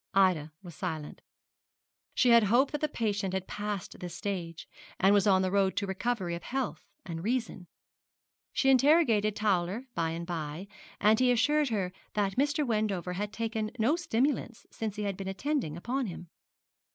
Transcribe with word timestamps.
Ida 0.15 0.51
was 0.63 0.73
silent. 0.73 1.21
She 2.15 2.29
had 2.29 2.45
hoped 2.45 2.71
that 2.71 2.81
the 2.81 2.87
patient 2.89 3.35
had 3.35 3.45
passed 3.47 3.99
this 3.99 4.15
stage, 4.15 4.67
and 4.99 5.13
was 5.13 5.27
on 5.27 5.43
the 5.43 5.51
road 5.51 5.75
to 5.77 5.85
recovery 5.85 6.33
of 6.33 6.41
health 6.41 6.87
and 7.05 7.23
reason. 7.23 7.67
She 8.51 8.71
interrogated 8.71 9.35
Towler 9.35 9.85
by 9.93 10.09
and 10.09 10.25
by, 10.25 10.67
and 10.99 11.19
he 11.19 11.31
assured 11.31 11.69
her 11.69 11.91
that 12.15 12.35
Mr. 12.35 12.65
Wendover 12.65 13.13
had 13.13 13.31
taken 13.31 13.69
no 13.77 13.95
stimulants 13.95 14.65
since 14.71 14.95
he 14.95 15.03
had 15.03 15.15
been 15.17 15.27
attending 15.27 15.77
upon 15.77 16.07
him. 16.07 16.29